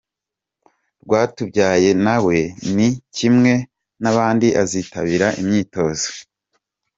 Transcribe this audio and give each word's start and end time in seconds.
Rwatubyaye 1.03 1.89
na 2.05 2.15
we 2.25 2.37
ni 2.75 2.89
kimwe 3.15 3.53
n’abandi 4.01 4.47
azitabira 4.61 5.27
imyitozo. 5.41 6.07